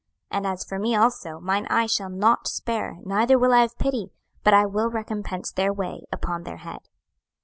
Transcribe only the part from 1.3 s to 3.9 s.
mine eye shall not spare, neither will I have